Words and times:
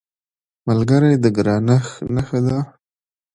ملګری 0.67 1.13
د 1.23 1.25
ګرانښت 1.37 1.91
نښه 2.13 2.39
ده 2.45 2.57